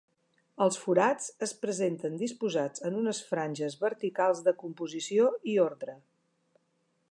[0.65, 5.97] Els forats es presenten disposats en unes franges verticals de composició i ordre.